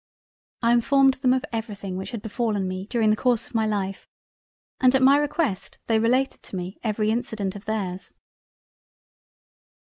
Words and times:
I 0.63 0.73
informed 0.73 1.13
them 1.13 1.31
of 1.31 1.45
every 1.51 1.75
thing 1.75 1.95
which 1.95 2.09
had 2.09 2.23
befallen 2.23 2.67
me 2.67 2.87
during 2.87 3.11
the 3.11 3.15
course 3.15 3.45
of 3.47 3.53
my 3.53 3.67
life, 3.67 4.07
and 4.79 4.95
at 4.95 5.01
my 5.03 5.15
request 5.15 5.77
they 5.85 5.99
related 5.99 6.41
to 6.41 6.55
me 6.55 6.79
every 6.83 7.11
incident 7.11 7.55
of 7.55 7.65
theirs. 7.65 8.11